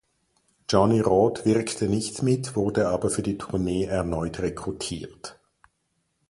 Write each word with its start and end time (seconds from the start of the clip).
Johnny 0.67 0.99
Rod 0.99 1.45
wirkte 1.45 1.85
nicht 1.87 2.23
mit, 2.23 2.55
wurde 2.55 2.87
aber 2.87 3.11
für 3.11 3.21
die 3.21 3.37
Tournee 3.37 3.85
erneut 3.85 4.39
rekrutiert. 4.39 5.39